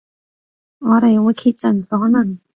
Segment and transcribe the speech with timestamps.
[0.79, 2.39] 我哋會竭盡所能